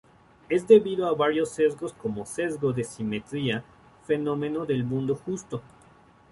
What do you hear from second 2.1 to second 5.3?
sesgo de simetría, fenómeno del mundo